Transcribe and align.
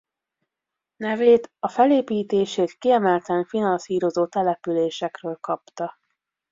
Nevét 0.97 1.51
a 1.59 1.67
felépítését 1.67 2.73
kiemelten 2.77 3.45
finanszírozó 3.45 4.27
településekről 4.27 5.35
kapta. 5.35 5.97